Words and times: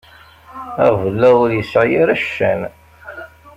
Aɣbel-a 0.85 1.29
ur 1.43 1.49
yesɛi 1.57 1.97
ara 2.01 2.15
ccan. 2.23 2.61